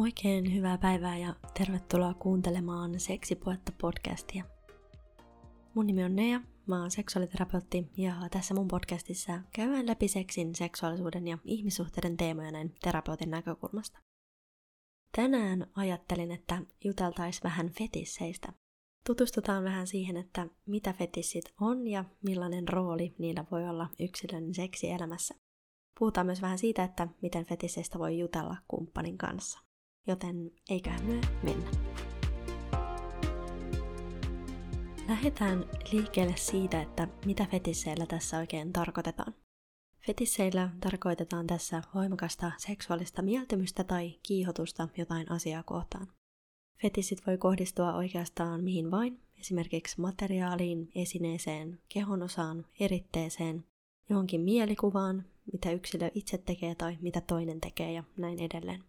[0.00, 4.44] Oikein hyvää päivää ja tervetuloa kuuntelemaan Seksipuetta podcastia.
[5.74, 11.28] Mun nimi on Nea, mä oon seksuaaliterapeutti ja tässä mun podcastissa käydään läpi seksin, seksuaalisuuden
[11.28, 13.98] ja ihmissuhteiden teemoja näin terapeutin näkökulmasta.
[15.16, 18.52] Tänään ajattelin, että juteltais vähän fetisseistä.
[19.06, 25.34] Tutustutaan vähän siihen, että mitä fetissit on ja millainen rooli niillä voi olla yksilön seksielämässä.
[25.98, 29.69] Puhutaan myös vähän siitä, että miten fetisseistä voi jutella kumppanin kanssa.
[30.06, 31.70] Joten eiköhän me mennä.
[35.08, 39.34] Lähdetään liikkeelle siitä, että mitä fetisseillä tässä oikein tarkoitetaan.
[40.06, 46.06] Fetisseillä tarkoitetaan tässä voimakasta seksuaalista mieltymystä tai kiihotusta jotain asiaa kohtaan.
[46.82, 53.64] Fetissit voi kohdistua oikeastaan mihin vain, esimerkiksi materiaaliin, esineeseen, kehonosaan, eritteeseen,
[54.10, 58.84] johonkin mielikuvaan, mitä yksilö itse tekee tai mitä toinen tekee ja näin edelleen.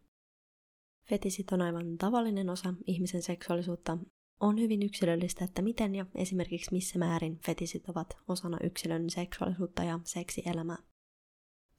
[1.12, 3.98] Fetisit on aivan tavallinen osa ihmisen seksuaalisuutta.
[4.40, 10.00] On hyvin yksilöllistä, että miten ja esimerkiksi missä määrin fetisit ovat osana yksilön seksuaalisuutta ja
[10.04, 10.78] seksielämää.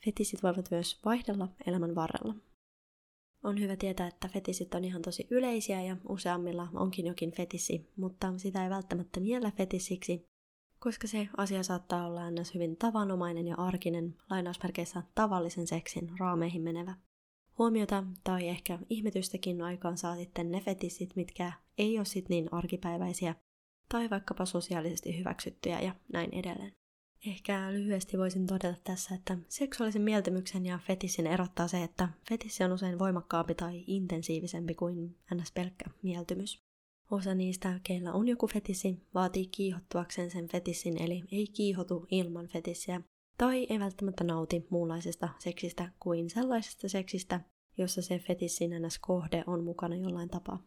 [0.05, 2.35] Fetisit voivat myös vaihdella elämän varrella.
[3.45, 8.33] On hyvä tietää, että fetisit on ihan tosi yleisiä ja useammilla onkin jokin fetissi, mutta
[8.37, 10.25] sitä ei välttämättä miellä fetissiksi,
[10.79, 16.95] koska se asia saattaa olla ennäs hyvin tavanomainen ja arkinen, lainausmerkeissä tavallisen seksin raameihin menevä.
[17.59, 23.35] Huomiota tai ehkä ihmetystäkin aikaan saa sitten ne fetissit, mitkä ei ole sit niin arkipäiväisiä
[23.89, 26.73] tai vaikkapa sosiaalisesti hyväksyttyjä ja näin edelleen.
[27.27, 32.73] Ehkä lyhyesti voisin todeta tässä, että seksuaalisen mieltymyksen ja fetissin erottaa se, että fetissi on
[32.73, 35.53] usein voimakkaampi tai intensiivisempi kuin ns.
[35.53, 36.63] pelkkä mieltymys.
[37.11, 43.01] Osa niistä, keillä on joku fetissi, vaatii kiihottuakseen sen fetissin, eli ei kiihotu ilman fetissiä,
[43.39, 47.41] tai ei välttämättä nauti muunlaisesta seksistä kuin sellaisesta seksistä,
[47.79, 50.63] jossa se fetissin kohde on mukana jollain tapaa.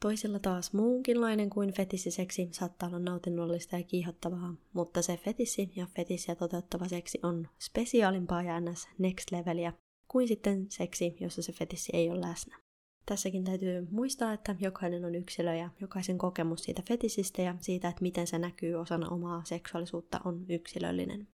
[0.00, 6.34] Toisilla taas muunkinlainen kuin fetissiseksi saattaa olla nautinnollista ja kiihottavaa, mutta se fetissi ja fetissiä
[6.34, 8.88] toteuttava seksi on spesiaalimpaa ja ns.
[8.98, 9.72] next levelia
[10.08, 12.60] kuin sitten seksi, jossa se fetissi ei ole läsnä.
[13.06, 18.02] Tässäkin täytyy muistaa, että jokainen on yksilö ja jokaisen kokemus siitä fetisistä ja siitä, että
[18.02, 21.28] miten se näkyy osana omaa seksuaalisuutta, on yksilöllinen.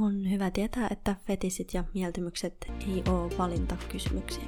[0.00, 4.44] On hyvä tietää, että fetissit ja mieltymykset ei ole valintakysymyksiä.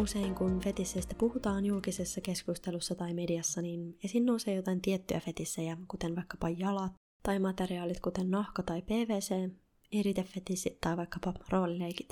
[0.00, 6.16] Usein kun fetisseistä puhutaan julkisessa keskustelussa tai mediassa, niin esiin nousee jotain tiettyjä fetissejä, kuten
[6.16, 6.92] vaikkapa jalat,
[7.22, 9.50] tai materiaalit kuten nahka tai PVC,
[9.92, 12.08] eritefetissit tai vaikkapa roolileikit.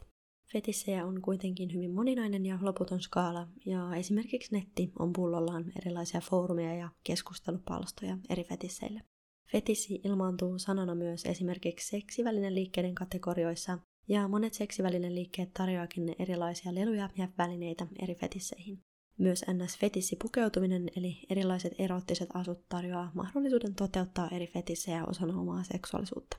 [0.52, 6.74] Fetissejä on kuitenkin hyvin moninainen ja loputon skaala, ja esimerkiksi netti on pullollaan erilaisia foorumeja
[6.74, 9.11] ja keskustelupalstoja eri fetisseille.
[9.52, 17.10] Fetissi ilmaantuu sanana myös esimerkiksi seksivälinen liikkeiden kategorioissa, ja monet seksivälinen liikkeet tarjoakin erilaisia leluja
[17.18, 18.82] ja välineitä eri fetisseihin.
[19.18, 26.36] Myös NS-fetissi pukeutuminen eli erilaiset erottiset asut tarjoaa mahdollisuuden toteuttaa eri fetissejä osana omaa seksuaalisuutta.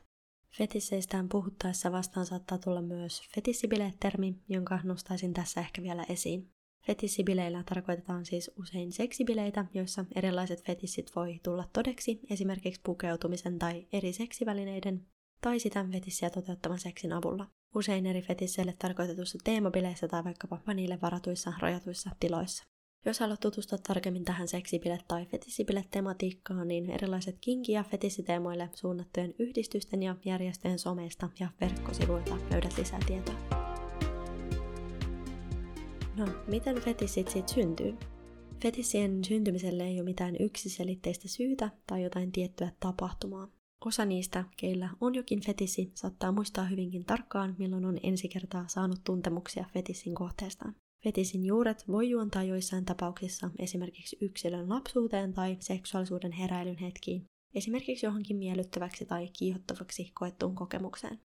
[0.58, 6.53] Fetisseistään puhuttaessa vastaan saattaa tulla myös fetissibileet-termi, jonka nostaisin tässä ehkä vielä esiin.
[6.88, 14.14] Fetissibileillä tarkoitetaan siis usein seksibileitä, joissa erilaiset fetissit voi tulla todeksi, esimerkiksi pukeutumisen tai eri
[14.14, 15.06] seksivälineiden,
[15.42, 17.48] tai sitä fetissiä toteuttavan seksin avulla.
[17.76, 22.64] Usein eri fetisseille tarkoitetussa teemabileissä tai vaikkapa niille varatuissa rajatuissa tiloissa.
[23.06, 30.04] Jos haluat tutustua tarkemmin tähän seksibile- tai fetissibile-tematiikkaan, niin erilaiset kinki- ja fetissiteemoille suunnattujen yhdistysten
[30.04, 33.63] ja järjestöjen someista ja verkkosivuilta löydät lisää tietoa.
[36.18, 37.98] No, miten fetissit sitten syntyy?
[38.62, 43.48] Fetissien syntymiselle ei ole mitään yksiselitteistä syytä tai jotain tiettyä tapahtumaa.
[43.86, 49.04] Osa niistä, keillä on jokin fetissi, saattaa muistaa hyvinkin tarkkaan, milloin on ensi kertaa saanut
[49.04, 50.76] tuntemuksia fetissin kohteestaan.
[51.04, 57.26] Fetissin juuret voi juontaa joissain tapauksissa esimerkiksi yksilön lapsuuteen tai seksuaalisuuden heräilyn hetkiin,
[57.56, 61.20] esimerkiksi johonkin miellyttäväksi tai kiihottavaksi koettuun kokemukseen.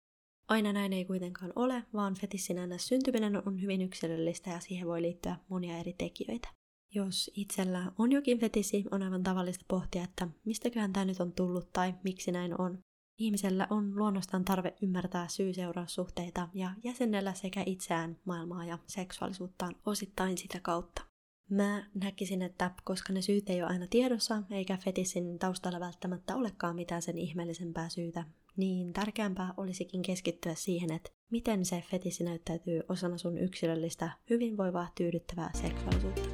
[0.48, 2.88] Aina näin ei kuitenkaan ole, vaan fetissin ns.
[2.88, 6.48] syntyminen on hyvin yksilöllistä ja siihen voi liittyä monia eri tekijöitä.
[6.94, 11.72] Jos itsellä on jokin fetissi, on aivan tavallista pohtia, että mistäköhän tämä nyt on tullut
[11.72, 12.78] tai miksi näin on.
[13.18, 20.60] Ihmisellä on luonnostaan tarve ymmärtää syy-seuraussuhteita ja jäsennellä sekä itseään, maailmaa ja seksuaalisuuttaan osittain sitä
[20.60, 21.02] kautta.
[21.50, 26.76] Mä näkisin, että koska ne syyt ei ole aina tiedossa, eikä fetissin taustalla välttämättä olekaan
[26.76, 28.24] mitään sen ihmeellisempää syytä,
[28.56, 35.50] niin tärkeämpää olisikin keskittyä siihen, että miten se fetissi näyttäytyy osana sun yksilöllistä, hyvinvoivaa, tyydyttävää
[35.54, 36.28] seksuaalisuutta.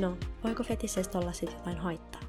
[0.00, 2.20] No, voiko fetisseistä olla sitten jotain haittaa?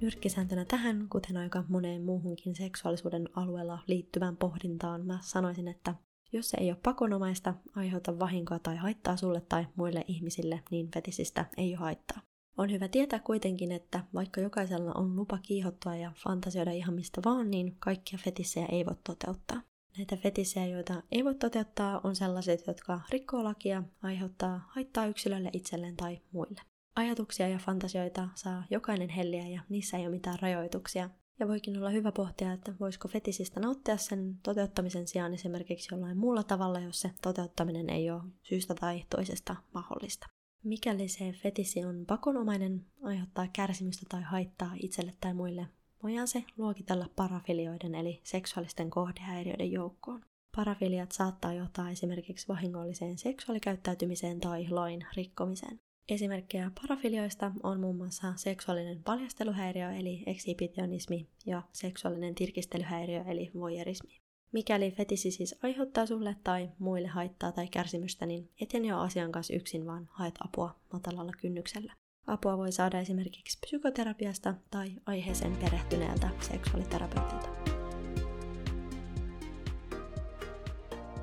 [0.00, 5.94] Nyrkkisääntönä tähän, kuten aika moneen muuhunkin seksuaalisuuden alueella liittyvään pohdintaan, mä sanoisin, että
[6.32, 11.46] jos se ei ole pakonomaista, aiheuta vahinkoa tai haittaa sulle tai muille ihmisille, niin fetisistä
[11.56, 12.20] ei ole haittaa.
[12.58, 17.50] On hyvä tietää kuitenkin, että vaikka jokaisella on lupa kiihottua ja fantasioida ihan mistä vaan,
[17.50, 19.62] niin kaikkia fetissejä ei voi toteuttaa.
[19.96, 25.96] Näitä fetissejä, joita ei voi toteuttaa, on sellaiset, jotka rikkoo lakia, aiheuttaa haittaa yksilölle itselleen
[25.96, 26.60] tai muille.
[26.96, 31.10] Ajatuksia ja fantasioita saa jokainen helliä ja niissä ei ole mitään rajoituksia.
[31.40, 36.42] Ja voikin olla hyvä pohtia, että voisiko fetisistä nauttia sen toteuttamisen sijaan esimerkiksi jollain muulla
[36.42, 40.26] tavalla, jos se toteuttaminen ei ole syystä tai toisesta mahdollista.
[40.66, 45.66] Mikäli se fetisi on pakonomainen, aiheuttaa kärsimystä tai haittaa itselle tai muille,
[46.02, 50.24] voidaan se luokitella parafilioiden eli seksuaalisten kohdehäiriöiden joukkoon.
[50.56, 55.80] Parafiliat saattaa johtaa esimerkiksi vahingolliseen seksuaalikäyttäytymiseen tai lain rikkomiseen.
[56.08, 64.25] Esimerkkejä parafilioista on muun muassa seksuaalinen paljasteluhäiriö eli eksibitionismi ja seksuaalinen tirkistelyhäiriö eli voyeurismi.
[64.52, 69.54] Mikäli fetisi siis aiheuttaa sulle tai muille haittaa tai kärsimystä, niin eten jo asian kanssa
[69.54, 71.94] yksin, vaan haet apua matalalla kynnyksellä.
[72.26, 77.48] Apua voi saada esimerkiksi psykoterapiasta tai aiheeseen perehtyneeltä seksuaaliterapeutilta.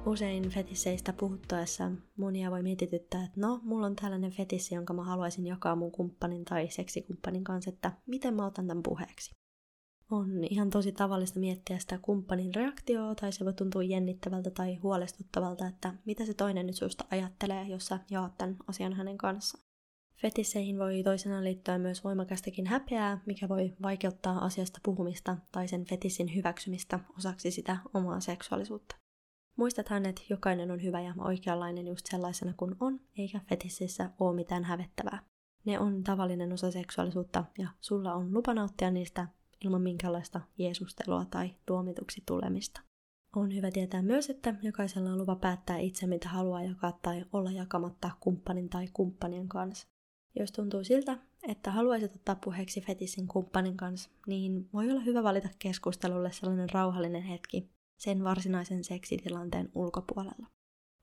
[0.05, 5.47] Usein fetisseistä puhuttuessa monia voi mietityttää, että no, mulla on tällainen fetissi, jonka mä haluaisin
[5.47, 9.42] jakaa mun kumppanin tai seksikumppanin kanssa, että miten mä otan tämän puheeksi.
[10.11, 15.67] On ihan tosi tavallista miettiä sitä kumppanin reaktioa, tai se voi tuntua jännittävältä tai huolestuttavalta,
[15.67, 19.63] että mitä se toinen nyt susta ajattelee, jos sä jaat tämän asian hänen kanssaan.
[20.15, 26.35] Fetisseihin voi toisena liittyä myös voimakastakin häpeää, mikä voi vaikeuttaa asiasta puhumista tai sen fetissin
[26.35, 28.95] hyväksymistä osaksi sitä omaa seksuaalisuutta.
[29.57, 34.63] Muistathan, että jokainen on hyvä ja oikeanlainen just sellaisena kuin on, eikä fetississä ole mitään
[34.63, 35.19] hävettävää.
[35.65, 39.27] Ne on tavallinen osa seksuaalisuutta ja sulla on lupa nauttia niistä
[39.63, 42.81] ilman minkäänlaista jeesustelua tai tuomituksi tulemista.
[43.35, 47.51] On hyvä tietää myös, että jokaisella on lupa päättää itse, mitä haluaa jakaa tai olla
[47.51, 49.87] jakamatta kumppanin tai kumppanien kanssa.
[50.39, 51.17] Jos tuntuu siltä,
[51.47, 57.23] että haluaisit ottaa puheeksi fetissin kumppanin kanssa, niin voi olla hyvä valita keskustelulle sellainen rauhallinen
[57.23, 60.47] hetki sen varsinaisen seksitilanteen ulkopuolella.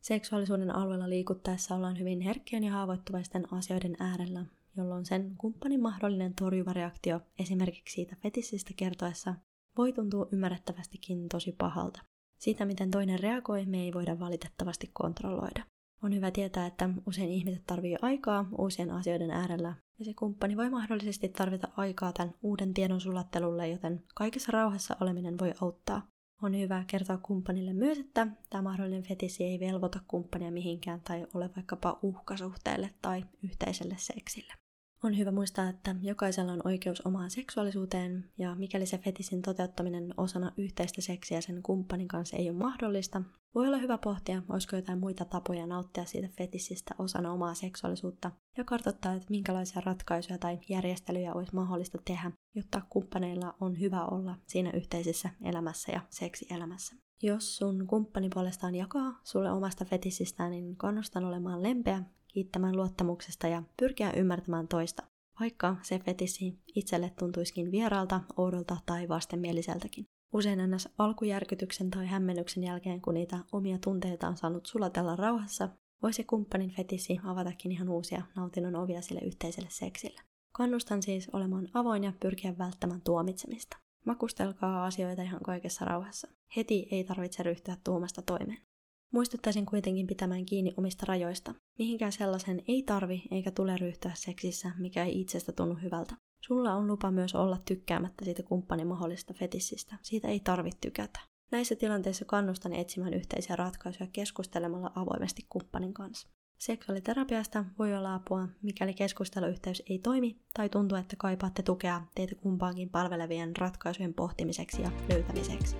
[0.02, 4.44] Seksuaalisuuden alueella liikuttaessa ollaan hyvin herkkien ja haavoittuvaisten asioiden äärellä,
[4.80, 9.34] jolloin sen kumppanin mahdollinen torjuva reaktio esimerkiksi siitä fetissistä kertoessa
[9.76, 12.00] voi tuntua ymmärrettävästikin tosi pahalta.
[12.38, 15.64] Siitä, miten toinen reagoi, me ei voida valitettavasti kontrolloida.
[16.02, 20.70] On hyvä tietää, että usein ihmiset tarvii aikaa uusien asioiden äärellä, ja se kumppani voi
[20.70, 26.06] mahdollisesti tarvita aikaa tämän uuden tiedon sulattelulle, joten kaikessa rauhassa oleminen voi auttaa.
[26.42, 31.50] On hyvä kertoa kumppanille myös, että tämä mahdollinen fetissi ei velvoita kumppania mihinkään tai ole
[31.56, 34.59] vaikkapa uhkasuhteelle tai yhteiselle seksille.
[35.05, 40.52] On hyvä muistaa, että jokaisella on oikeus omaan seksuaalisuuteen, ja mikäli se fetisin toteuttaminen osana
[40.56, 43.23] yhteistä seksiä sen kumppanin kanssa ei ole mahdollista,
[43.55, 48.64] voi olla hyvä pohtia, olisiko jotain muita tapoja nauttia siitä fetisistä osana omaa seksuaalisuutta, ja
[48.64, 54.71] kartoittaa, että minkälaisia ratkaisuja tai järjestelyjä olisi mahdollista tehdä, jotta kumppaneilla on hyvä olla siinä
[54.71, 56.97] yhteisessä elämässä ja seksielämässä.
[57.23, 63.62] Jos sun kumppani puolestaan jakaa sulle omasta fetisistään, niin kannustan olemaan lempeä kiittämään luottamuksesta ja
[63.76, 65.02] pyrkiä ymmärtämään toista,
[65.40, 70.04] vaikka se fetissi itselle tuntuisikin vieraalta, oudolta tai vastenmieliseltäkin.
[70.32, 75.68] Usein ennäs alkujärkytyksen tai hämmennyksen jälkeen, kun niitä omia tunteita on saanut sulatella rauhassa,
[76.02, 80.20] voisi kumppanin fetissi avatakin ihan uusia nautinnon ovia sille yhteiselle seksille.
[80.52, 83.76] Kannustan siis olemaan avoin ja pyrkiä välttämään tuomitsemista.
[84.06, 86.28] Makustelkaa asioita ihan kaikessa rauhassa.
[86.56, 88.69] Heti ei tarvitse ryhtyä tuumasta toimeen.
[89.12, 91.55] Muistuttaisin kuitenkin pitämään kiinni omista rajoista.
[91.79, 96.14] Mihinkään sellaisen ei tarvi eikä tule ryhtyä seksissä, mikä ei itsestä tunnu hyvältä.
[96.47, 99.97] Sulla on lupa myös olla tykkäämättä siitä kumppanin mahdollista fetissistä.
[100.02, 101.21] Siitä ei tarvitse tykätä.
[101.52, 106.29] Näissä tilanteissa kannustan etsimään yhteisiä ratkaisuja keskustelemalla avoimesti kumppanin kanssa.
[106.59, 112.90] Seksuaaliterapiasta voi olla apua, mikäli keskusteluyhteys ei toimi tai tuntuu, että kaipaatte tukea teitä kumpaankin
[112.90, 115.76] palvelevien ratkaisujen pohtimiseksi ja löytämiseksi.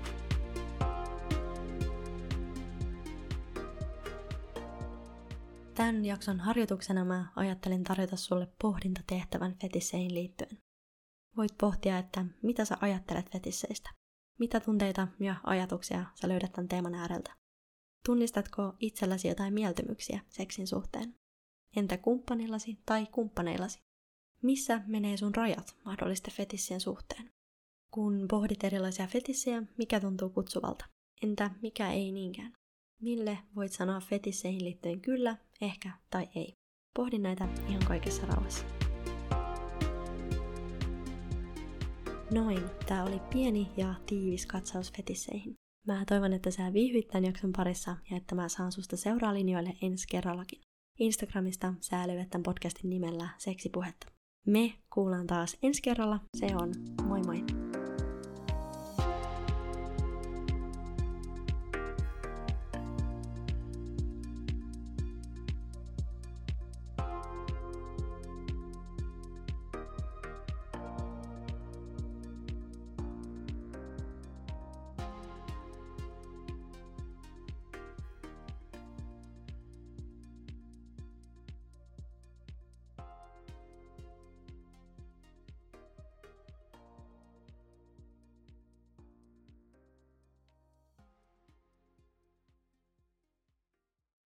[5.81, 10.59] Tämän jakson harjoituksena mä ajattelin tarjota sulle pohdintatehtävän fetisseihin liittyen.
[11.37, 13.91] Voit pohtia, että mitä sä ajattelet fetisseistä.
[14.39, 17.37] Mitä tunteita ja ajatuksia sä löydät tämän teeman ääreltä.
[18.07, 21.15] Tunnistatko itselläsi jotain mieltymyksiä seksin suhteen?
[21.77, 23.79] Entä kumppanillasi tai kumppaneillasi?
[24.43, 27.31] Missä menee sun rajat mahdollisten fetissien suhteen?
[27.91, 30.85] Kun pohdit erilaisia fetissejä, mikä tuntuu kutsuvalta?
[31.23, 32.53] Entä mikä ei niinkään?
[33.03, 36.55] Mille voit sanoa fetisseihin liittyen kyllä, ehkä tai ei?
[36.97, 38.65] Pohdin näitä ihan kaikessa rauhassa.
[42.35, 45.55] Noin, tää oli pieni ja tiivis katsaus fetisseihin.
[45.87, 49.77] Mä toivon, että sä viihdyt tämän jakson parissa ja että mä saan susta seuraa linjoille
[49.83, 50.61] ensi kerrallakin.
[50.99, 54.07] Instagramista sä löydät tämän podcastin nimellä Seksipuhetta.
[54.47, 56.21] Me kuullaan taas ensi kerralla.
[56.37, 56.73] Se on
[57.09, 57.70] moi moi!